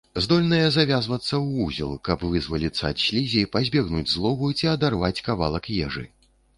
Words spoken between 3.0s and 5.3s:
слізі, пазбегнуць злову, ці адарваць